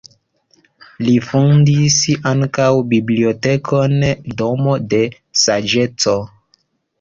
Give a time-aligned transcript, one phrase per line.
[1.07, 1.97] Li fondis
[2.31, 3.95] ankaŭ bibliotekon
[4.41, 5.03] Domo de
[5.43, 6.19] saĝeco.